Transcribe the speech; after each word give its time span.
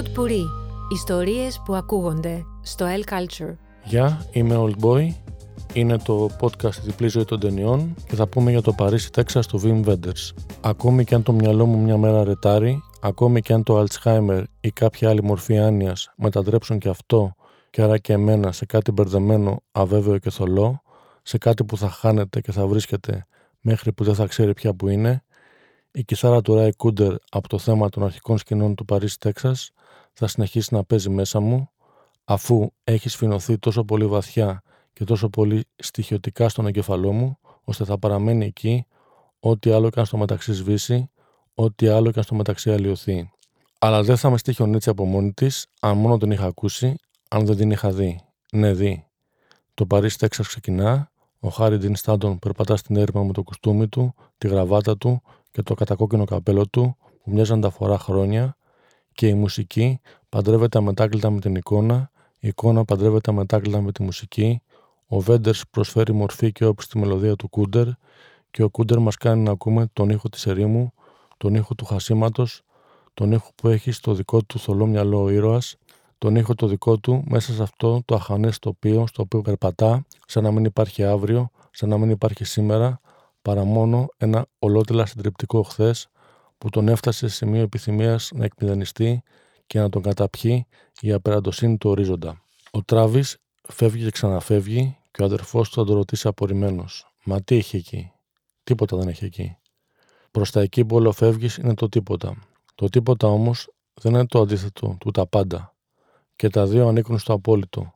Pod 0.00 0.18
Puri. 0.18 0.44
Ιστορίες 0.92 1.62
που 1.64 1.74
ακούγονται 1.74 2.44
στο 2.62 2.86
L 2.86 3.12
Culture. 3.12 3.54
Γεια, 3.84 4.26
είμαι 4.30 4.56
Old 4.58 4.84
Boy. 4.84 5.08
Είναι 5.72 5.98
το 5.98 6.28
podcast 6.40 6.74
«Η 6.74 6.80
διπλή 6.84 7.08
ζωή 7.08 7.24
των 7.24 7.40
ταινιών» 7.40 7.94
και 8.08 8.14
θα 8.14 8.26
πούμε 8.26 8.50
για 8.50 8.62
το 8.62 8.72
Παρίσι, 8.72 9.10
Τέξας 9.10 9.46
του 9.46 9.60
Wim 9.64 9.90
Wenders. 9.90 10.30
Ακόμη 10.60 11.04
και 11.04 11.14
αν 11.14 11.22
το 11.22 11.32
μυαλό 11.32 11.66
μου 11.66 11.78
μια 11.78 11.96
μέρα 11.96 12.24
ρετάρει, 12.24 12.82
ακόμη 13.00 13.40
και 13.40 13.52
αν 13.52 13.62
το 13.62 13.84
Alzheimer 13.84 14.42
ή 14.60 14.70
κάποια 14.70 15.08
άλλη 15.08 15.22
μορφή 15.22 15.58
άνοιας 15.58 16.12
μετατρέψουν 16.16 16.78
και 16.78 16.88
αυτό 16.88 17.34
και 17.70 17.82
άρα 17.82 17.98
και 17.98 18.12
εμένα 18.12 18.52
σε 18.52 18.66
κάτι 18.66 18.92
μπερδεμένο, 18.92 19.62
αβέβαιο 19.72 20.18
και 20.18 20.30
θολό, 20.30 20.82
σε 21.22 21.38
κάτι 21.38 21.64
που 21.64 21.76
θα 21.76 21.88
χάνεται 21.88 22.40
και 22.40 22.52
θα 22.52 22.66
βρίσκεται 22.66 23.26
μέχρι 23.60 23.92
που 23.92 24.04
δεν 24.04 24.14
θα 24.14 24.26
ξέρει 24.26 24.54
πια 24.54 24.74
που 24.74 24.88
είναι, 24.88 25.24
η 25.92 26.04
κιθάρα 26.04 26.40
του 26.40 26.54
Ράι 26.54 26.72
Κούντερ 26.76 27.14
από 27.30 27.48
το 27.48 27.58
θέμα 27.58 27.88
των 27.88 28.04
αρχικών 28.04 28.38
σκηνών 28.38 28.74
του 28.74 28.84
Παρίσι 28.84 29.18
Τέξας 29.18 29.70
θα 30.12 30.26
συνεχίσει 30.26 30.74
να 30.74 30.84
παίζει 30.84 31.10
μέσα 31.10 31.40
μου 31.40 31.70
αφού 32.24 32.68
έχει 32.84 33.08
σφινωθεί 33.08 33.58
τόσο 33.58 33.84
πολύ 33.84 34.06
βαθιά 34.06 34.62
και 34.92 35.04
τόσο 35.04 35.28
πολύ 35.28 35.64
στοιχειωτικά 35.76 36.48
στον 36.48 36.66
εγκεφαλό 36.66 37.12
μου 37.12 37.38
ώστε 37.64 37.84
θα 37.84 37.98
παραμένει 37.98 38.44
εκεί 38.44 38.86
ό,τι 39.40 39.70
άλλο 39.70 39.90
και 39.90 40.00
αν 40.00 40.06
στο 40.06 40.16
μεταξύ 40.16 40.52
σβήσει, 40.52 41.10
ό,τι 41.54 41.86
άλλο 41.86 42.10
και 42.10 42.18
αν 42.18 42.24
στο 42.24 42.34
μεταξύ 42.34 42.72
αλλοιωθεί. 42.72 43.30
Αλλά 43.78 44.02
δεν 44.02 44.16
θα 44.16 44.30
με 44.30 44.38
στοιχειώνει 44.38 44.76
έτσι 44.76 44.90
από 44.90 45.04
μόνη 45.04 45.32
της, 45.32 45.66
αν 45.80 45.96
μόνο 45.96 46.18
την 46.18 46.30
είχα 46.30 46.44
ακούσει, 46.46 46.96
αν 47.28 47.46
δεν 47.46 47.56
την 47.56 47.70
είχα 47.70 47.90
δει. 47.90 48.20
Ναι, 48.52 48.72
δει. 48.72 49.06
Το 49.74 49.86
Παρίσι 49.86 50.18
Τέξας 50.18 50.46
ξεκινά, 50.46 51.10
ο 51.40 51.48
Χάρι 51.48 51.76
Ντίν 51.76 51.96
Στάντον 51.96 52.38
περπατά 52.38 52.76
στην 52.76 52.96
έρημα 52.96 53.22
με 53.22 53.32
το 53.32 53.42
κουστούμι 53.42 53.88
του, 53.88 54.14
τη 54.38 54.48
γραβάτα 54.48 54.96
του 54.96 55.22
και 55.50 55.62
το 55.62 55.74
κατακόκκινο 55.74 56.24
καπέλο 56.24 56.66
του 56.66 56.96
που 57.22 57.30
μοιάζαν 57.30 57.60
τα 57.60 57.70
φορά 57.70 57.98
χρόνια 57.98 58.56
και 59.20 59.26
η 59.26 59.34
μουσική 59.34 60.00
παντρεύεται 60.28 60.78
αμετάκλητα 60.78 61.30
με 61.30 61.40
την 61.40 61.54
εικόνα, 61.54 62.10
η 62.38 62.48
εικόνα 62.48 62.84
παντρεύεται 62.84 63.30
αμετάκλητα 63.30 63.80
με 63.80 63.92
τη 63.92 64.02
μουσική, 64.02 64.62
ο 65.06 65.20
Βέντερς 65.20 65.64
προσφέρει 65.70 66.12
μορφή 66.12 66.52
και 66.52 66.64
όψη 66.64 66.86
στη 66.86 66.98
μελωδία 66.98 67.36
του 67.36 67.48
Κούντερ 67.48 67.86
και 68.50 68.62
ο 68.62 68.70
Κούντερ 68.70 68.98
μας 68.98 69.16
κάνει 69.16 69.42
να 69.42 69.50
ακούμε 69.50 69.86
τον 69.92 70.10
ήχο 70.10 70.28
της 70.28 70.46
ερήμου, 70.46 70.92
τον 71.36 71.54
ήχο 71.54 71.74
του 71.74 71.84
χασίματος, 71.84 72.62
τον 73.14 73.32
ήχο 73.32 73.50
που 73.54 73.68
έχει 73.68 73.90
στο 73.92 74.14
δικό 74.14 74.42
του 74.42 74.58
θολό 74.58 74.86
μυαλό 74.86 75.22
ο 75.22 75.30
ήρωας, 75.30 75.76
τον 76.18 76.36
ήχο 76.36 76.54
το 76.54 76.66
δικό 76.66 76.98
του 76.98 77.24
μέσα 77.26 77.52
σε 77.52 77.62
αυτό 77.62 78.02
το 78.04 78.14
αχανές 78.14 78.58
τοπίο 78.58 79.06
στο 79.06 79.22
οποίο 79.22 79.40
περπατά, 79.40 80.06
σαν 80.26 80.42
να 80.42 80.50
μην 80.50 80.64
υπάρχει 80.64 81.04
αύριο, 81.04 81.50
σαν 81.70 81.88
να 81.88 81.98
μην 81.98 82.10
υπάρχει 82.10 82.44
σήμερα, 82.44 83.00
παρά 83.42 83.64
μόνο 83.64 84.08
ένα 84.16 84.46
ολότελα 84.58 85.06
συντριπτικό 85.06 85.62
χθες 85.62 86.10
που 86.60 86.70
τον 86.70 86.88
έφτασε 86.88 87.28
σε 87.28 87.34
σημείο 87.34 87.62
επιθυμίας 87.62 88.30
να 88.34 88.44
εκμηδενιστεί 88.44 89.22
και 89.66 89.78
να 89.78 89.88
τον 89.88 90.02
καταπιεί 90.02 90.66
η 91.00 91.12
απεραντοσύνη 91.12 91.78
του 91.78 91.90
ορίζοντα. 91.90 92.42
Ο 92.70 92.82
Τράβης 92.82 93.36
φεύγει 93.68 94.04
και 94.04 94.10
ξαναφεύγει 94.10 94.96
και 95.10 95.22
ο 95.22 95.24
αδερφός 95.24 95.68
του 95.68 95.74
θα 95.74 95.84
τον 95.84 95.94
ρωτήσει 95.94 96.28
απορριμμένος. 96.28 97.12
Μα 97.24 97.42
τι 97.42 97.56
έχει 97.56 97.76
εκεί; 97.76 98.12
Τίποτα 98.64 98.96
δεν 98.96 99.08
έχει 99.08 99.24
εκεί. 99.24 99.56
Προς 100.30 100.50
τα 100.50 100.60
εκεί 100.60 100.84
που 100.84 100.96
όλο 100.96 101.12
φεύγεις 101.12 101.56
είναι 101.56 101.74
το 101.74 101.88
τίποτα. 101.88 102.36
Το 102.74 102.88
τίποτα 102.88 103.26
όμως 103.26 103.68
δεν 103.94 104.12
είναι 104.12 104.26
το 104.26 104.40
αντίθετο 104.40 104.96
του 105.00 105.10
τα 105.10 105.26
πάντα. 105.26 105.74
Και 106.36 106.48
τα 106.48 106.66
δύο 106.66 106.88
ανήκουν 106.88 107.18
στο 107.18 107.32
απόλυτο. 107.32 107.94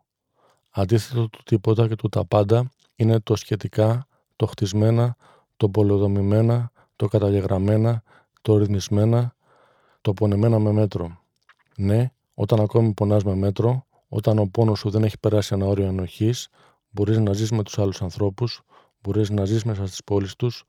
Αντίθετο 0.71 1.29
του 1.29 1.43
τίποτα 1.45 1.89
και 1.89 1.97
του 1.97 2.09
τα 2.09 2.25
πάντα 2.25 2.71
είναι 2.95 3.21
το 3.21 3.37
σχετικά, 3.37 4.07
το 4.37 4.47
χτισμένα, 4.47 5.17
το 5.57 5.69
πολεοδομημένα, 5.69 6.73
το 6.97 7.09
καταγεγραμμένα, 7.09 8.03
το 8.45 8.57
ρυθμισμένα, 8.57 9.35
το 10.01 10.13
πονεμένα 10.13 10.59
με 10.59 10.73
μέτρο. 10.73 11.19
Ναι, 11.77 12.11
όταν 12.35 12.61
ακόμη 12.61 12.93
πονάς 12.93 13.25
με 13.25 13.35
μέτρο, 13.35 13.87
όταν 14.09 14.39
ο 14.39 14.47
πόνος 14.47 14.79
σου 14.79 14.91
δεν 14.91 15.05
έχει 15.05 15.19
περάσει 15.19 15.55
ένα 15.55 15.67
όριο 15.67 15.89
ανοχή, 15.89 16.33
μπορείς 16.91 17.19
να 17.19 17.33
ζεις 17.33 17.51
με 17.51 17.63
τους 17.63 17.79
άλλους 17.79 18.03
ανθρώπους, 18.03 18.63
μπορείς 19.03 19.31
να 19.31 19.45
ζεις 19.45 19.65
μέσα 19.65 19.87
στις 19.87 20.05
πόλεις 20.05 20.37
τους, 20.37 20.65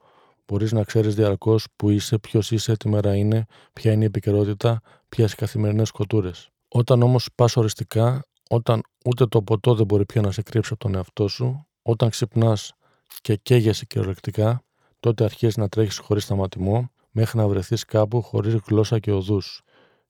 μπορείς 0.47 0.71
να 0.71 0.83
ξέρεις 0.83 1.15
διαρκώς 1.15 1.67
που 1.75 1.89
είσαι, 1.89 2.17
ποιος 2.17 2.51
είσαι, 2.51 2.77
τι 2.77 2.89
μέρα 2.89 3.15
είναι, 3.15 3.45
ποια 3.73 3.91
είναι 3.91 4.03
η 4.03 4.07
επικαιρότητα, 4.07 4.81
ποιες 5.09 5.33
οι 5.33 5.35
καθημερινές 5.35 5.91
κοτούρες. 5.91 6.49
Όταν 6.67 7.01
όμως 7.01 7.29
πας 7.35 7.55
οριστικά, 7.57 8.25
όταν 8.49 8.81
ούτε 9.05 9.25
το 9.25 9.41
ποτό 9.41 9.75
δεν 9.75 9.85
μπορεί 9.85 10.05
πια 10.05 10.21
να 10.21 10.31
σε 10.31 10.41
κρύψει 10.41 10.69
από 10.73 10.83
τον 10.83 10.95
εαυτό 10.95 11.27
σου, 11.27 11.67
όταν 11.81 12.09
ξυπνάς 12.09 12.73
και 13.21 13.35
καίγεσαι 13.35 13.85
κυριολεκτικά, 13.85 14.63
τότε 14.99 15.23
αρχίζεις 15.23 15.57
να 15.57 15.69
τρέχεις 15.69 15.97
χωρίς 15.97 16.23
σταματημό, 16.23 16.89
μέχρι 17.17 17.37
να 17.37 17.47
βρεθείς 17.47 17.85
κάπου 17.85 18.21
χωρίς 18.21 18.55
γλώσσα 18.67 18.99
και 18.99 19.11
οδούς. 19.11 19.61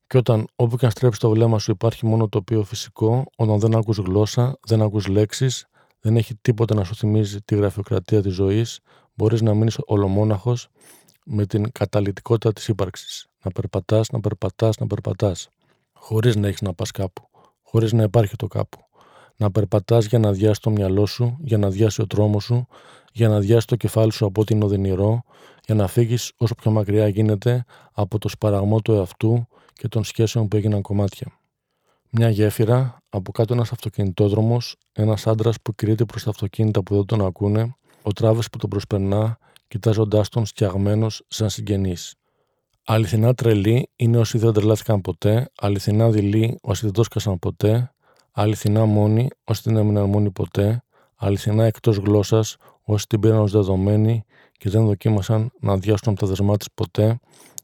Και 0.07 0.17
όταν 0.17 0.47
όπου 0.55 0.77
και 0.77 0.85
αν 0.85 0.91
στρέψεις 0.91 1.21
το 1.21 1.29
βλέμμα 1.29 1.59
σου 1.59 1.71
υπάρχει 1.71 2.05
μόνο 2.05 2.29
τοπίο 2.29 2.63
φυσικό, 2.63 3.23
όταν 3.35 3.59
δεν 3.59 3.75
ακούς 3.75 3.97
γλώσσα, 3.97 4.57
δεν 4.67 4.81
ακούς 4.81 5.07
λέξεις, 5.07 5.65
δεν 5.99 6.17
έχει 6.17 6.35
τίποτα 6.35 6.75
να 6.75 6.83
σου 6.83 6.95
θυμίζει 6.95 7.41
τη 7.41 7.55
γραφειοκρατία 7.55 8.21
της 8.21 8.33
ζωής, 8.33 8.79
μπορείς 9.13 9.41
να 9.41 9.53
μείνεις 9.53 9.77
ολομόναχος 9.85 10.67
με 11.25 11.45
την 11.45 11.71
καταλητικότητα 11.71 12.53
της 12.53 12.67
ύπαρξης. 12.67 13.27
Να 13.44 13.51
περπατάς, 13.51 14.09
να 14.09 14.19
περπατάς, 14.19 14.77
να 14.77 14.88
περπατάς. 14.88 15.49
Χωρίς 15.94 16.35
να 16.35 16.47
έχεις 16.47 16.61
να 16.61 16.73
πας 16.73 16.91
κάπου. 16.91 17.29
Χωρίς 17.61 17.94
να 17.94 18.03
υπάρχει 18.03 18.35
το 18.35 18.47
κάπου. 18.47 18.84
Να 19.38 19.51
περπατάς 19.51 20.06
για 20.06 20.19
να 20.19 20.31
διάσει 20.31 20.62
το 20.62 20.69
μυαλό 20.69 21.06
σου, 21.06 21.38
για 21.41 21.57
να 21.57 21.69
διάσει 21.69 22.01
ο 22.01 22.07
τρόμος 22.07 22.44
σου, 22.44 22.68
για 23.12 23.28
να 23.28 23.40
διάσει 23.40 23.68
το 23.68 23.75
κεφάλι 23.75 24.12
σου 24.12 24.25
από 24.25 24.41
ό,τι 24.41 24.53
είναι 24.53 24.66
οδυνηρό, 24.66 25.23
για 25.66 25.75
να 25.75 25.88
φύγεις 25.88 26.31
όσο 26.38 26.56
πιο 26.56 26.72
μακριά 26.72 27.07
γίνεται 27.07 27.66
από 27.91 28.18
το 28.18 28.29
σπαραγμό 28.29 28.81
του 28.81 28.94
εαυτού 28.94 29.47
και 29.74 29.88
των 29.88 30.03
σχέσεων 30.03 30.47
που 30.47 30.56
έγιναν 30.57 30.81
κομμάτια. 30.81 31.28
Μια 32.09 32.29
γέφυρα, 32.29 32.97
από 33.09 33.31
κάτω 33.31 33.53
ένας 33.53 33.72
αυτοκινητόδρομος, 33.72 34.75
ένας 34.91 35.28
άντρας 35.28 35.56
που 35.62 35.75
κηρύττει 35.75 36.06
προς 36.06 36.24
τα 36.24 36.29
αυτοκίνητα 36.29 36.84
που 36.84 36.95
δεν 36.95 37.06
τον 37.06 37.25
ακούνε, 37.25 37.75
ο 38.01 38.12
τράβε 38.12 38.41
που 38.51 38.57
τον 38.57 38.69
προσπερνά, 38.69 39.38
κοιτάζοντάς 39.68 40.29
τον 40.29 40.45
στιαγμένο 40.45 41.07
σαν 41.28 41.50
συγγενής. 41.50 42.16
Αληθινά 42.85 43.34
τρελή 43.34 43.90
είναι 43.95 44.18
όσοι 44.18 44.38
δεν 44.38 44.53
τρελάθηκαν 44.53 45.01
ποτέ, 45.01 45.51
αληθινά 45.57 46.09
δειλοί 46.09 46.57
όσοι 46.62 46.85
δεν 46.85 46.94
το 46.94 47.03
σκάσαν 47.03 47.40
ποτέ, 47.40 47.91
αληθινά 48.38 48.85
μόνοι 48.85 49.28
όσοι 49.44 49.62
δεν 49.66 49.78
έμειναν 49.78 50.09
μόνοι 50.09 50.31
ποτέ, 50.31 50.84
αληθινά 51.16 51.66
εκτός 51.66 51.97
γλώσσας 51.97 52.57
όσοι 52.84 53.07
την 53.07 53.19
πήραν 53.19 53.40
ως 53.40 53.51
δεδομένη 53.51 54.25
και 54.57 54.69
δεν 54.69 54.85
δοκίμασαν 54.85 55.51
να 55.59 55.73
αδειάσουν 55.73 56.12
από 56.12 56.19
τα 56.19 56.28
δεσμά 56.28 56.57
της 56.57 56.68
ποτέ, 56.74 57.19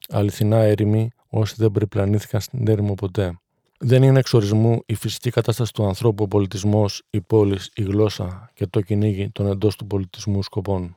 αληθινά 0.10 0.58
έρημοι 0.58 1.12
όσοι 1.30 1.56
δεν 1.58 1.72
περιπλανήθηκαν 1.72 2.42
στην 2.42 2.68
έρημο 2.68 2.94
ποτέ. 2.94 3.40
Δεν 3.80 4.04
είναι 4.04 4.20
εξορισμού 4.20 4.80
η 4.86 4.96
φυσική 4.96 5.30
κατάσταση 5.30 5.74
του 5.74 5.86
ανθρώπου, 5.86 6.24
ο 6.24 6.28
πολιτισμός, 6.28 7.04
η 7.10 7.22
πόλης, 7.22 7.72
η 7.76 7.84
γλώσσα 7.84 8.52
και 8.54 8.68
το 8.68 8.82
κυνήγι 8.82 9.30
των 9.30 9.48
εντός 9.48 9.76
του 9.76 9.88
πολιτισμού 9.88 10.44
σκοπών. 10.44 10.96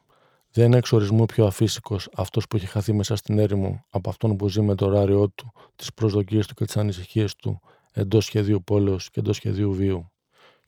Δεν 0.52 0.66
είναι 0.66 0.76
εξορισμού 0.76 1.26
πιο 1.26 1.46
αφύσικος 1.46 2.08
αυτός 2.14 2.46
που 2.46 2.56
έχει 2.56 2.66
χαθεί 2.66 2.92
μέσα 2.92 3.16
στην 3.16 3.38
έρημο 3.38 3.84
από 3.90 4.10
αυτόν 4.10 4.36
που 4.36 4.48
ζει 4.48 4.60
με 4.60 4.74
το 4.74 4.86
ωράριό 4.86 5.28
του, 5.28 5.52
τις 5.76 5.94
προσδοκίες 5.94 6.46
του 6.46 6.54
και 6.54 6.64
τις 6.64 6.76
ανησυχίες 6.76 7.36
του 7.36 7.60
εντός 7.94 8.24
σχεδίου 8.24 8.62
πόλεως 8.64 9.10
και 9.10 9.20
εντός 9.20 9.36
σχεδίου 9.36 9.74
βίου. 9.74 10.12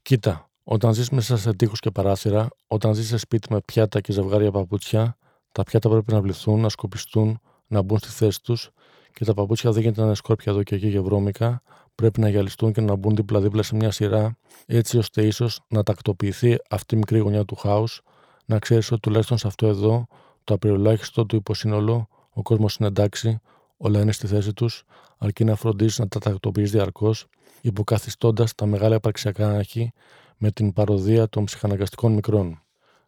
Κοίτα, 0.02 0.50
όταν 0.62 0.94
ζεις 0.94 1.10
μέσα 1.10 1.36
σε 1.36 1.54
τείχους 1.54 1.80
και 1.80 1.90
παράθυρα, 1.90 2.48
όταν 2.66 2.94
ζεις 2.94 3.06
σε 3.06 3.16
σπίτι 3.16 3.52
με 3.52 3.60
πιάτα 3.64 4.00
και 4.00 4.12
ζευγάρια 4.12 4.50
παπούτσια, 4.50 5.16
τα 5.52 5.62
πιάτα 5.62 5.88
πρέπει 5.88 6.12
να 6.12 6.20
βληθούν, 6.20 6.60
να 6.60 6.68
σκοπιστούν, 6.68 7.40
να 7.66 7.82
μπουν 7.82 7.98
στη 7.98 8.08
θέση 8.08 8.42
τους 8.42 8.70
και 9.12 9.24
τα 9.24 9.34
παπούτσια 9.34 9.70
δεν 9.70 9.80
γίνεται 9.82 10.00
να 10.00 10.06
είναι 10.06 10.14
σκόρπια 10.14 10.52
εδώ 10.52 10.62
και 10.62 10.74
εκεί 10.74 10.90
και 10.90 11.00
βρώμικα, 11.00 11.62
πρέπει 11.94 12.20
να 12.20 12.28
γυαλιστούν 12.28 12.72
και 12.72 12.80
να 12.80 12.96
μπουν 12.96 13.14
δίπλα-δίπλα 13.14 13.62
σε 13.62 13.74
μια 13.74 13.90
σειρά, 13.90 14.38
έτσι 14.66 14.98
ώστε 14.98 15.26
ίσως 15.26 15.60
να 15.68 15.82
τακτοποιηθεί 15.82 16.56
αυτή 16.70 16.94
η 16.94 16.98
μικρή 16.98 17.18
γωνιά 17.18 17.44
του 17.44 17.54
χάους, 17.54 18.02
να 18.44 18.58
ξέρεις 18.58 18.90
ότι 18.90 19.00
τουλάχιστον 19.00 19.38
σε 19.38 19.46
αυτό 19.46 19.66
εδώ, 19.66 20.06
το 20.44 20.54
απειροελάχιστο 20.54 21.26
του 21.26 21.36
υποσύνολο, 21.36 22.08
ο 22.30 22.42
κόσμος 22.42 22.76
είναι 22.76 22.88
εντάξει, 22.88 23.40
όλα 23.76 24.00
είναι 24.00 24.12
στη 24.12 24.26
θέση 24.26 24.52
τους, 24.52 24.84
αρκεί 25.18 25.44
να 25.44 25.54
φροντίσει 25.54 26.00
να 26.00 26.08
τα 26.08 26.18
τακτοποιείς 26.18 26.70
διαρκώς, 26.70 27.26
υποκαθιστώντας 27.60 28.54
τα 28.54 28.66
μεγάλα 28.66 28.94
υπαρξιακά 28.94 29.50
άγχη 29.50 29.92
με 30.36 30.50
την 30.50 30.72
παροδία 30.72 31.28
των 31.28 31.44
ψυχαναγκαστικών 31.44 32.12
μικρών. 32.12 32.62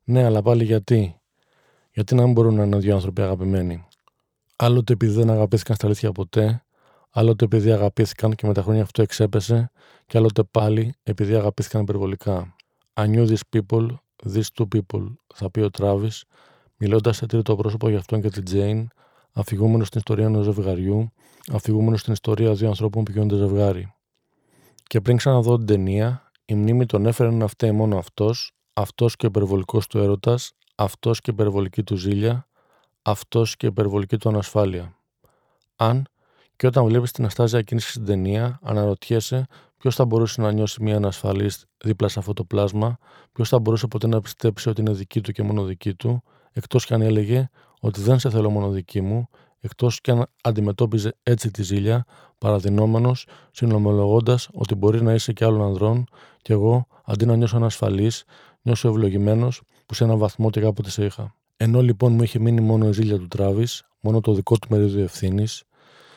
Ναι, 0.05 0.25
αλλά 0.25 0.43
πάλι 0.43 0.65
γιατί; 0.65 1.21
Γιατί 1.93 2.15
να 2.15 2.23
μην 2.23 2.33
μπορούν 2.33 2.55
να 2.55 2.65
είναι 2.65 2.79
δύο 2.79 2.95
άνθρωποι 2.95 3.23
αγαπημένοι; 3.23 3.87
Άλλοτε 4.57 4.93
επειδή 4.93 5.13
δεν 5.13 5.31
αγαπήθηκαν 5.31 5.77
στα 5.77 5.87
αλήθεια 5.87 6.13
ποτέ, 6.13 6.63
άλλοτε 7.11 7.45
επειδή 7.45 7.73
αγαπήθηκαν 7.73 8.35
και 8.35 8.47
με 8.47 8.53
τα 8.53 8.63
χρόνια 8.63 8.83
αυτό 8.83 9.03
εξέπεσε, 9.03 9.71
και 10.07 10.19
άλλοτε 10.19 10.43
πάλι 10.43 10.95
επειδή 11.03 11.35
αγαπήθηκαν 11.35 11.83
υπερβολικά. 11.83 12.57
I 12.95 13.05
knew 13.05 13.27
these 13.27 13.57
people, 13.57 13.89
these 14.33 14.49
two 14.59 14.67
people, 14.77 15.05
θα 15.35 15.51
πει 15.51 15.61
ο 15.61 15.71
Τράβη, 15.71 16.11
μιλώντας 16.77 17.17
σε 17.17 17.27
τρίτο 17.27 17.57
πρόσωπο 17.57 17.89
για 17.89 17.99
αυτόν 17.99 18.21
και 18.21 18.31
την 18.31 18.45
Τζέιν, 18.45 18.89
αφηγούμενος 19.33 19.87
στην 19.87 19.99
ιστορία 19.99 20.25
ενός 20.25 20.45
ζευγαριού, 20.45 21.13
αφηγούμενος 21.53 22.01
στην 22.01 22.13
ιστορία 22.13 22.53
δύο 22.53 22.69
ανθρώπων 22.69 23.05
που 23.05 23.13
γίνονται 23.13 23.37
ζευγάρι. 23.37 23.93
Και 24.83 25.01
πριν 25.01 25.17
ξαναδώ 25.17 25.57
την 25.57 25.67
ταινία, 25.67 26.31
η 26.45 26.55
μνήμη 26.55 26.87
τον 26.87 27.07
έφερε 27.07 27.31
να 27.31 27.47
φταίει 27.47 27.73
μόνο 27.73 27.99
αυτός, 27.99 28.53
αυτός 28.73 29.17
και 29.17 29.27
ο 29.27 29.29
υπερβολικός 29.29 29.87
του 29.87 29.99
έρωτας, 29.99 30.53
αυτός 30.75 31.21
και 31.21 31.31
η 31.31 31.35
υπερβολική 31.37 31.83
του 31.83 31.97
ζήλια, 31.97 32.49
αυτός 33.03 33.57
και 33.57 33.67
η 33.67 33.69
υπερβολική 33.73 34.17
του 34.17 34.29
ανασφάλεια. 34.29 34.97
Αν 35.77 36.07
Και 36.57 36.67
όταν 36.67 36.85
βλέπεις 36.85 37.13
την 37.13 37.25
αστάζια 37.25 37.63
κίνηση 37.63 37.91
στην 37.91 38.05
ταινία, 38.05 38.59
αναρωτιέσαι 38.63 39.47
ποιος 39.77 39.95
θα 39.95 40.05
μπορούσε 40.05 40.41
να 40.41 40.53
νιώσει 40.53 40.83
μια 40.83 40.97
ανασφαλή 40.97 41.51
δίπλα 41.85 42.09
σε 42.09 42.19
αυτό 42.19 42.33
το 42.33 42.45
πλάσμα, 42.45 42.99
ποιος 43.33 43.49
θα 43.49 43.59
μπορούσε 43.59 43.87
ποτέ 43.87 44.07
να 44.07 44.21
πιστέψει 44.21 44.69
ότι 44.69 44.81
είναι 44.81 44.93
δική 44.93 45.21
του 45.21 45.33
και 45.33 45.43
μόνο 45.43 45.65
δική 45.65 45.95
του, 45.95 46.23
εκτός 46.53 46.87
κι 46.87 46.95
αν 46.95 47.01
έλεγε 47.03 47.49
ότι 47.81 48.01
δεν 48.01 48.19
σε 48.19 48.31
θέλω 48.31 48.51
μόνο 48.51 48.71
δική 48.71 49.01
μου, 49.01 49.29
εκτός 49.61 50.01
κι 50.01 50.11
αν 50.11 50.27
αντιμετώπιζε 50.43 51.17
έτσι 51.23 51.51
τη 51.51 51.63
ζήλια, 51.63 52.05
παραδεινόμενο, 52.39 53.13
συνομολογώντας 53.51 54.49
ότι 54.53 54.75
μπορεί 54.75 55.03
να 55.03 55.15
είσαι 55.15 55.33
και 55.33 55.45
άλλων 55.45 55.63
ανδρών, 55.63 56.05
και 56.43 56.53
εγώ, 56.53 56.87
αντί 57.05 57.27
να 57.27 57.37
νιώσω 57.37 57.57
ανασφαλή, 57.57 58.13
νιώσω 58.63 58.89
ευλογημένος 58.89 59.63
που 59.87 59.95
σε 59.95 60.05
έναν 60.05 60.19
βαθμό 60.19 60.51
και 60.51 60.61
κάποτε 60.61 60.91
σε 60.91 61.05
είχα. 61.05 61.35
Ενώ 61.57 61.83
λοιπόν 61.83 62.13
μου 62.13 62.23
είχε 62.23 62.39
μείνει 62.39 62.61
μόνο 62.61 62.89
η 62.89 62.93
ζήλια 62.93 63.19
του 63.19 63.29
Τράβης, 63.29 63.83
μόνο 64.01 64.21
το 64.21 64.33
δικό 64.33 64.57
του 64.57 64.69
μερίδιο 64.71 65.03
ευθύνης, 65.03 65.63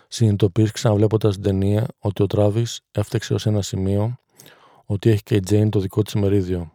συνειδητοποίησε 0.07 0.71
ξαναβλέποντας 0.71 1.33
την 1.33 1.43
ταινία 1.43 1.87
ότι 1.99 2.23
ο 2.23 2.27
Τράβης 2.27 2.81
έφταξε 2.91 3.33
ως 3.33 3.45
ένα 3.45 3.61
σημείο 3.61 4.15
ότι 4.85 5.09
έχει 5.09 5.23
και 5.23 5.35
η 5.35 5.39
Τζέιν 5.39 5.69
το 5.69 5.79
δικό 5.79 6.01
της 6.01 6.13
μερίδιο. 6.13 6.71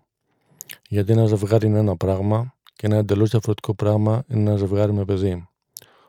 Γιατί 0.89 1.13
ένα 1.13 1.27
ζευγάρι 1.27 1.67
είναι 1.67 1.79
ένα 1.79 1.97
πράγμα 1.97 2.55
και 2.77 2.87
ένα 2.87 2.97
εντελώς 2.97 3.31
διαφορετικό 3.31 3.75
πράγμα 3.75 4.25
είναι 4.29 4.51
ένα 4.51 4.57
ζευγάρι 4.57 4.93
με 4.93 5.05
παιδί. 5.05 5.49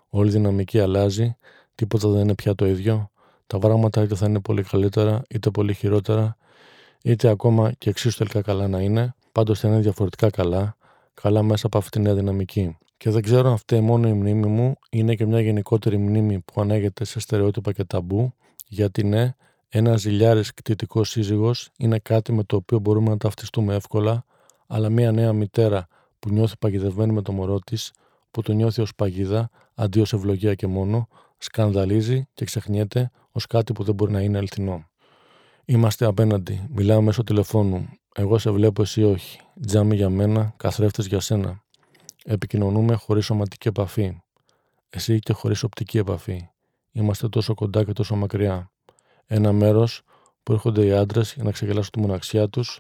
Όλη 0.10 0.30
η 0.30 0.31
δυναμική 0.31 0.80
αλλάζει, 0.80 1.38
τίποτα 1.75 2.10
δεν 2.10 2.22
είναι 2.22 2.36
πια 2.36 2.56
το 2.56 2.66
ίδιο. 2.66 3.12
Τα 3.48 3.60
πράγματα 3.60 4.04
είτε 4.04 4.16
θα 4.16 4.25
είναι 4.25 4.40
πολύ 4.40 4.64
καλύτερα, 4.64 5.22
είτε 5.30 5.50
πολύ 5.50 5.74
χειρότερα, 5.74 6.38
είτε 7.04 7.30
ακόμα 7.30 7.72
και 7.72 7.90
εξίσου 7.90 8.18
τελικά 8.18 8.42
καλά 8.42 8.68
να 8.68 8.80
είναι, 8.80 9.16
πάντως 9.31 9.60
θα 9.60 9.68
είναι 9.68 9.80
διαφορετικά 9.80 10.30
καλά, 10.30 10.78
καλά 11.14 11.44
μέσα 11.44 11.68
από 11.68 11.78
αυτή 11.78 11.90
τη 11.90 12.00
νέα 12.00 12.14
δυναμική. 12.14 12.78
Και 12.98 13.10
δεν 13.10 13.22
ξέρω 13.22 13.50
αν 13.50 13.58
φταίει 13.58 13.81
μόνο 13.81 14.08
η 14.08 14.14
μνήμη 14.14 14.48
μου, 14.48 14.75
είναι 14.90 15.16
και 15.16 15.25
μια 15.25 15.42
γενικότερη 15.42 15.98
μνήμη 15.98 16.40
που 16.40 16.62
ανέγεται 16.62 17.06
σε 17.06 17.19
στερεότυπα 17.19 17.72
και 17.72 17.84
ταμπού, 17.84 18.34
γιατί 18.68 19.04
ναι, 19.04 19.36
ένας 19.69 20.02
ζηλιάρης 20.02 20.54
κτητικός 20.54 21.10
σύζυγος 21.10 21.69
είναι 21.78 22.00
κάτι 22.00 22.31
με 22.31 22.44
το 22.44 22.56
οποίο 22.56 22.80
μπορούμε 22.80 23.10
να 23.10 23.18
ταυτιστούμε 23.18 23.75
εύκολα, 23.75 24.25
αλλά 24.68 24.90
μια 24.90 25.12
νέα 25.12 25.34
μητέρα 25.34 25.88
που 26.27 26.33
νιώθει 26.33 26.57
παγιδευμένη 26.57 27.13
με 27.13 27.21
το 27.21 27.31
μωρό 27.31 27.59
της, 27.59 27.91
που 28.31 28.41
το 28.41 28.53
νιώθει 28.53 28.81
ως 28.81 28.95
παγίδα, 28.95 29.50
αντί 29.75 30.00
ως 30.00 30.13
ευλογία 30.13 30.56
και 30.56 30.68
μόνο, 30.68 31.07
σκανδαλίζει 31.38 32.27
και 32.33 32.45
ξεχνιέται 32.45 33.12
ως 33.31 33.45
κάτι 33.45 33.74
που 33.74 33.83
δεν 33.83 33.95
μπορεί 33.95 34.12
να 34.12 34.21
είναι 34.21 34.38
αληθινό. 34.38 34.89
Είμαστε 35.65 36.06
απέναντι, 36.06 36.68
μιλάμε 36.69 37.01
μέσω 37.01 37.24
τηλεφώνου. 37.24 37.89
Εγώ 38.15 38.38
σε 38.38 38.51
βλέπω, 38.51 38.81
εσύ 38.81 39.03
όχι. 39.03 39.39
Τζάμι 39.65 39.95
για 39.95 40.09
μένα, 40.09 40.53
καθρέφτες 40.57 41.06
για 41.06 41.19
σένα. 41.19 41.63
Επικοινωνούμε 42.25 42.95
χωρίς 42.95 43.25
σωματική 43.25 43.68
επαφή. 43.68 44.21
Εσύ 44.89 45.19
και 45.19 45.33
χωρίς 45.33 45.63
οπτική 45.63 45.97
επαφή. 45.97 46.50
Είμαστε 46.91 47.30
τόσο 47.30 47.53
κοντά 47.53 47.83
και 47.83 47.94
τόσο 47.94 48.15
μακριά. 48.15 48.71
Ένα 49.25 49.51
μέρος 49.51 50.01
που 50.44 50.53
έρχονται 50.53 50.85
οι 50.85 50.91
άντρες 50.91 51.33
για 51.33 51.44
να 51.44 51.51
ξεγελάσουν 51.51 51.91
τη 51.91 52.00
μοναξιά 52.00 52.50
τους, 52.50 52.80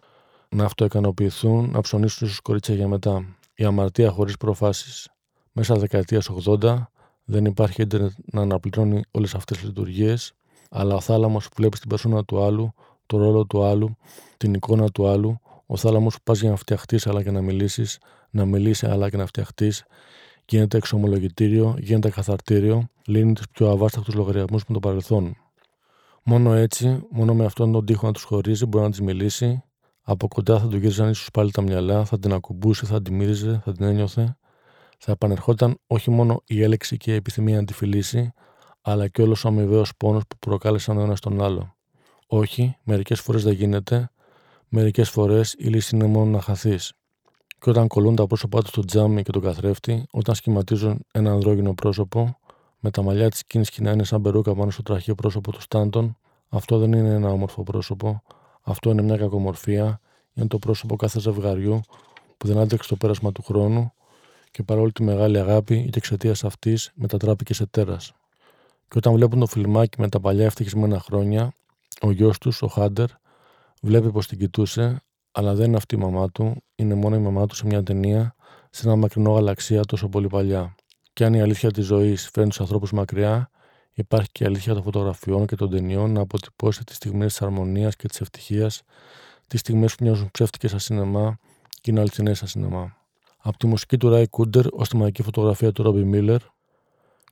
να 0.49 0.65
αυτοεκανοποιηθούν, 0.65 1.69
να 1.69 1.81
ψωνίσουν 1.81 2.27
στου 2.27 2.41
κορίτσια 2.41 2.75
για 2.75 2.87
μετά. 2.87 3.36
Η 3.59 3.63
αμαρτία 3.63 4.11
χωρίς 4.11 4.37
προφάσεις. 4.37 5.09
Μέσα 5.51 5.75
δεκαετίας 5.75 6.29
80 6.29 6.91
δεν 7.23 7.45
υπάρχει 7.45 7.81
ίντερνετ 7.81 8.11
να 8.31 8.41
αναπληρώνει 8.41 9.01
όλες 9.11 9.35
αυτές 9.35 9.57
τις 9.57 9.65
λειτουργίες, 9.65 10.33
αλλά 10.69 10.95
ο 10.95 10.99
θάλαμος 10.99 11.47
που 11.47 11.53
βλέπεις 11.57 11.79
την 11.79 11.89
περσόνα 11.89 12.25
του 12.25 12.43
άλλου, 12.43 12.73
το 13.05 13.17
ρόλο 13.17 13.45
του 13.45 13.63
άλλου, 13.63 13.97
την 14.37 14.53
εικόνα 14.53 14.89
του 14.89 15.07
άλλου, 15.07 15.39
ο 15.65 15.77
θάλαμος 15.77 16.15
που 16.15 16.23
πας 16.23 16.39
για 16.39 16.49
να 16.49 16.55
φτιαχτείς 16.55 17.07
αλλά 17.07 17.23
και 17.23 17.31
να 17.31 17.41
μιλήσεις, 17.41 17.99
να 18.29 18.45
μιλήσει 18.45 18.85
αλλά 18.85 19.09
και 19.09 19.17
να 19.17 19.25
φτιαχτείς, 19.25 19.85
γίνεται 20.45 20.77
εξομολογητήριο, 20.77 21.75
γίνεται 21.79 22.09
καθαρτήριο, 22.09 22.89
λύνει 23.05 23.33
τους 23.33 23.49
πιο 23.49 23.69
αβάσταχτους 23.69 24.13
λογαριασμούς 24.13 24.63
με 24.67 24.73
το 24.73 24.79
παρελθόν. 24.79 25.35
Μόνο 26.23 26.53
έτσι, 26.53 27.05
μόνο 27.09 27.33
με 27.33 27.45
αυτόν 27.45 27.71
τον 27.71 27.85
τοίχο 27.85 28.05
να 28.05 28.13
τους 28.13 28.23
χωρίζει, 28.23 28.65
μπορεί 28.65 28.83
να 28.83 28.89
της 28.89 29.01
μιλήσει. 29.01 29.63
Από 30.09 30.27
κοντά 30.27 30.59
θα 30.59 30.67
του 30.67 30.77
γύριζαν 30.77 31.09
ίσως 31.09 31.29
πάλι 31.33 31.51
τα 31.51 31.61
μυαλά, 31.61 32.05
θα 32.05 32.19
την 32.19 32.33
ακουμπούσε, 32.33 32.85
θα 32.85 33.01
την 33.01 33.15
μύριζε, 33.15 33.61
θα 33.65 33.71
την 33.71 33.85
ένιωθε. 33.85 34.37
Θα 34.97 35.11
επανερχόταν 35.11 35.77
όχι 35.87 36.09
μόνο 36.09 36.41
η 36.45 36.63
έλεξη 36.63 36.97
και 36.97 37.11
η 37.11 37.15
επιθυμία 37.15 37.55
να 37.55 37.65
τη 37.65 37.73
φιλήσει, 37.73 38.33
αλλά 38.81 39.07
και 39.07 39.21
όλος 39.21 39.45
ο 39.45 39.47
αμοιβαίος 39.47 39.91
πόνος 39.97 40.23
που 40.27 40.37
προκάλεσαν 40.37 40.97
ο 40.97 41.01
ένας 41.01 41.19
τον 41.19 41.41
άλλο. 41.41 41.75
Όχι, 42.27 42.77
μερικές 42.83 43.19
φορές 43.21 43.43
δεν 43.43 43.53
γίνεται, 43.53 44.11
μερικές 44.67 45.09
φορές 45.09 45.55
η 45.57 45.67
λύση 45.67 45.95
είναι 45.95 46.05
μόνο 46.05 46.31
να 46.31 46.41
χαθείς. 46.41 46.93
Και 47.59 47.69
όταν 47.69 47.87
κολλούν 47.87 48.15
τα 48.15 48.27
πρόσωπά 48.27 48.61
του 48.61 48.67
στο 48.67 48.85
τζάμι 48.85 49.23
και 49.23 49.31
τον 49.31 49.41
καθρέφτη, 49.41 50.05
όταν 50.11 50.35
σχηματίζουν 50.35 51.05
ένα 51.11 51.31
ανδρόγυνο 51.31 51.73
πρόσωπο, 51.73 52.39
με 52.79 52.91
τα 52.91 53.01
μαλλιά 53.01 53.29
της 53.29 53.45
κίνηση 53.45 53.81
να 53.81 53.91
είναι 53.91 54.03
σαν 54.03 54.21
περούκα 54.21 54.55
πάνω 54.55 54.71
στο 54.71 54.81
τραχείο 54.83 55.15
πρόσωπο 55.15 55.51
του 55.51 55.61
Στάντον, 55.61 56.17
αυτό 56.49 56.77
δεν 56.77 56.93
είναι 56.93 57.13
ένα 57.13 57.29
όμορφο 57.29 57.63
πρόσωπο. 57.63 58.23
Αυτό 58.69 58.89
είναι 58.89 59.01
μια 59.01 59.17
κακομορφία. 59.17 59.99
Είναι 60.33 60.47
το 60.47 60.59
πρόσωπο 60.59 60.95
κάθε 60.95 61.19
ζευγαριού 61.19 61.81
που 62.37 62.47
δεν 62.47 62.57
άντεξε 62.57 62.89
το 62.89 62.95
πέρασμα 62.95 63.31
του 63.31 63.41
χρόνου 63.43 63.93
και 64.51 64.63
παρόλη 64.63 64.91
τη 64.91 65.03
μεγάλη 65.03 65.39
αγάπη 65.39 65.89
και 65.89 65.97
εξαιτία 65.97 66.35
αυτής 66.43 66.91
μετατράπηκε 66.95 67.53
σε 67.53 67.65
τέρας. 67.65 68.13
Και 68.87 68.97
όταν 68.97 69.13
βλέπουν 69.13 69.39
το 69.39 69.45
φιλμάκι 69.45 70.01
με 70.01 70.09
τα 70.09 70.19
παλιά 70.19 70.45
ευτυχισμένα 70.45 70.99
χρόνια, 70.99 71.53
ο 72.01 72.11
γιος 72.11 72.37
τους, 72.37 72.61
ο 72.61 72.67
Χάντερ, 72.67 73.09
βλέπει 73.81 74.11
πως 74.11 74.27
την 74.27 74.37
κοιτούσε, 74.37 75.01
αλλά 75.31 75.53
δεν 75.53 75.65
είναι 75.67 75.77
αυτή 75.77 75.95
η 75.95 75.97
μαμά 75.97 76.29
του, 76.29 76.63
είναι 76.75 76.93
μόνο 76.93 77.15
η 77.15 77.19
μαμά 77.19 77.45
του 77.45 77.55
σε 77.55 77.65
μια 77.65 77.83
ταινία, 77.83 78.35
σε 78.69 78.87
ένα 78.87 78.95
μακρινό 78.95 79.31
γαλαξία 79.31 79.85
τόσο 79.85 80.09
πολύ 80.09 80.27
παλιά. 80.27 80.75
Και 81.13 81.25
αν 81.25 81.33
η 81.33 81.41
αλήθεια 81.41 81.71
της 81.71 81.85
ζωής 81.85 82.29
φέρνει 82.33 82.49
τους 82.49 82.59
ανθρώπους 82.59 82.91
μακριά, 82.91 83.49
υπάρχει 83.97 84.29
και 84.31 84.43
η 84.43 84.47
αλήθεια 84.47 84.73
των 84.73 84.83
φωτογραφιών 84.83 85.45
και 85.45 85.55
των 85.55 85.69
ταινιών 85.69 86.11
να 86.11 86.21
αποτυπώσει 86.21 86.83
τις 86.83 86.95
στιγμές 86.95 87.27
της 87.27 87.41
αρμονίας 87.41 87.95
και 87.95 88.07
της 88.07 88.21
ευτυχίας, 88.21 88.81
τις 89.47 89.59
στιγμές 89.59 89.95
που 89.95 90.03
μοιάζουν 90.03 90.31
ψεύτικες 90.31 90.69
στα 90.69 90.79
σινεμά 90.79 91.37
και 91.81 91.91
είναι 91.91 91.99
αληθινές 91.99 92.37
στα 92.37 92.47
σινεμά. 92.47 92.97
Από 93.37 93.57
τη 93.57 93.67
μουσική 93.67 93.97
του 93.97 94.09
Ράι 94.09 94.27
Κούντερ 94.27 94.65
ως 94.71 94.89
τη 94.89 94.97
μαγική 94.97 95.23
φωτογραφία 95.23 95.71
του 95.71 95.83
Ρόμπι 95.83 96.03
Μίλλερ 96.03 96.41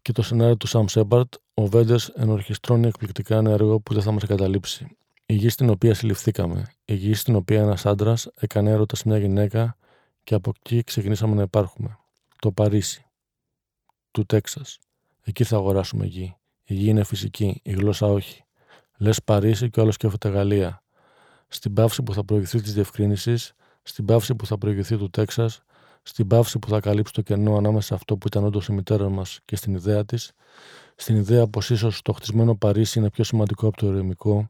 και 0.02 0.12
το 0.12 0.22
σενάριο 0.22 0.58
του 0.58 0.68
Σαμ 0.68 0.86
Σέμπαρτ, 0.86 1.34
ο 1.54 1.66
Βέντερ 1.66 2.00
ενορχιστρώνει 2.16 2.88
εκπληκτικά 2.88 3.38
ένα 3.38 3.52
έργο 3.52 3.80
που 3.80 3.94
δεν 3.94 4.04
θα 4.04 4.12
μας 4.12 4.24
εγκαταλείψει. 4.24 4.98
Η 5.26 5.34
γη 5.34 5.50
στην 5.50 5.70
οποία 5.70 5.94
συλληφθήκαμε, 5.94 6.72
η 6.86 6.94
γη 6.94 7.14
στην 7.14 7.36
οποία 7.36 7.62
ένας 7.62 7.86
άντρας 7.86 8.28
έκανε 8.36 8.70
έρωτας 8.70 9.00
σε 9.00 9.08
μια 9.08 9.18
γυναίκα 9.18 9.78
και 10.24 10.36
από 10.36 10.52
εκεί 10.56 10.84
ξεκινήσαμε 10.84 11.36
να 11.36 11.42
υπάρχουμε. 11.42 11.98
Το 12.40 12.52
Παρίσι, 12.52 13.06
του 14.12 14.26
Τέξας. 14.26 14.80
Εκεί 15.24 15.44
θα 15.44 15.56
αγοράσουμε 15.56 16.06
γη. 16.06 16.36
Η 16.68 16.74
γη 16.74 16.90
είναι 16.90 17.04
φυσική, 17.04 17.60
η 17.64 17.72
γλώσσα 17.72 18.08
όχι. 18.08 18.44
Λες 18.98 19.24
Παρίσι 19.24 19.70
και 19.70 19.80
όλο 19.80 19.92
σκέφτεται 19.92 20.30
Γαλλία. 20.30 20.84
Στην 21.48 21.74
παύση 21.74 22.04
που 22.04 22.14
θα 22.14 22.26
προηγηθεί 22.26 22.62
της 22.62 22.74
διευκρίνησης, 22.74 23.54
στην 23.84 24.06
παύση 24.06 24.36
που 24.36 24.46
θα 24.46 24.58
προηγηθεί 24.58 24.98
του 24.98 25.10
Τέξας, 25.10 25.64
στην 26.02 26.28
παύση 26.28 26.60
που 26.60 26.68
θα 26.68 26.80
καλύψει 26.80 27.14
το 27.14 27.22
κενό 27.22 27.58
ανάμεσα 27.58 27.88
σε 27.88 27.94
αυτό 27.94 28.18
που 28.18 28.28
ήταν 28.28 28.46
όντως 28.46 28.68
η 28.68 28.72
μητέρα 28.72 29.10
μας 29.10 29.40
και 29.46 29.56
στην 29.56 29.74
ιδέα 29.74 30.06
της, 30.06 30.32
στην 30.96 31.16
ιδέα 31.16 31.48
πως 31.48 31.70
ίσως 31.70 32.02
το 32.02 32.14
χτισμένο 32.14 32.56
Παρίσι 32.56 33.00
είναι 33.00 33.10
πιο 33.10 33.24
σημαντικό 33.24 33.68
από 33.68 33.78
το 33.78 33.88
ηρεμικό, 33.88 34.50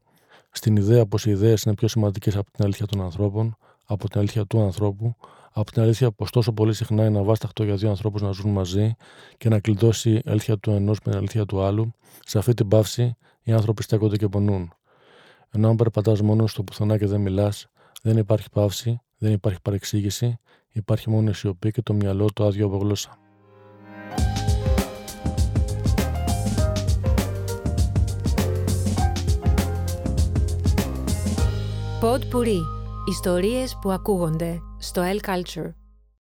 στην 0.52 0.76
ιδέα 0.76 1.06
πως 1.06 1.26
οι 1.26 1.30
ιδέες 1.30 1.64
είναι 1.64 1.76
πιο 1.76 1.88
σημαντικές 1.88 2.36
από 2.36 2.52
την 2.52 2.64
αλήθεια 2.64 2.86
των 2.86 3.02
ανθρώπων, 3.02 3.58
από 3.86 4.10
την 4.10 4.20
αλήθεια 4.20 4.46
του 4.46 4.62
ανθρώπου, 4.62 5.16
από 5.58 5.72
την 5.72 5.82
αλήθεια 5.82 6.12
πως 6.12 6.32
τόσο 6.32 6.54
πολύ 6.54 6.74
συχνά 6.74 7.06
είναι 7.06 7.20
αβάσταχτο 7.20 7.64
για 7.64 7.76
δύο 7.76 7.90
ανθρώπους 7.90 8.22
να 8.22 8.32
ζουν 8.32 8.52
μαζί 8.52 8.96
και 9.38 9.50
να 9.50 9.60
κλειδώσει 9.60 10.12
η 10.12 10.22
αλήθεια 10.26 10.58
του 10.58 10.72
ενός 10.72 10.98
με 11.06 11.12
την 11.12 11.20
αλήθεια 11.20 11.46
του 11.46 11.62
άλλου, 11.62 11.92
σε 12.26 12.38
αυτή 12.38 12.54
την 12.54 12.68
παύση 12.68 13.16
οι 13.44 13.52
άνθρωποι 13.52 13.84
στέκονται 13.84 14.18
και 14.18 14.28
πονούν. 14.28 14.74
Ενώ 15.52 15.70
αν 15.70 15.76
περπατάς 15.76 16.22
μόνος 16.22 16.52
στο 16.52 16.64
πουθενά 16.64 16.98
και 16.98 17.06
δεν 17.06 17.22
μιλάς, 17.22 17.68
δεν 18.02 18.18
υπάρχει 18.18 18.50
παύση, 18.50 19.00
δεν 19.18 19.32
υπάρχει 19.32 19.62
παρεξήγηση, 19.62 20.40
υπάρχει 20.72 21.10
μόνο 21.10 21.30
η 21.30 21.34
σιωπή 21.34 21.72
και 21.72 21.82
το 21.82 21.94
μυαλό 21.94 22.30
το 22.34 22.46
άδειο 22.46 22.66
από 22.66 22.78
γλώσσα. 22.78 23.18
Pod 32.02 32.22
Puri. 32.32 32.85
Ιστορίες 33.08 33.78
που 33.82 33.92
ακούγονται 33.92 34.62
στο 34.78 35.02
L 35.02 35.30
Culture. 35.30 35.74